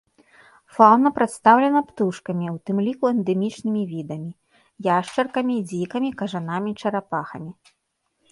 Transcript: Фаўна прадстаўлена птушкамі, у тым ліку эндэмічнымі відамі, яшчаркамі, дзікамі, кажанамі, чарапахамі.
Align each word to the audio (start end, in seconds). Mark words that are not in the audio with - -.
Фаўна 0.75 1.09
прадстаўлена 1.17 1.81
птушкамі, 1.89 2.47
у 2.53 2.55
тым 2.69 2.77
ліку 2.85 3.03
эндэмічнымі 3.13 3.83
відамі, 3.93 4.31
яшчаркамі, 4.89 5.55
дзікамі, 5.73 6.09
кажанамі, 6.23 6.71
чарапахамі. 6.83 7.51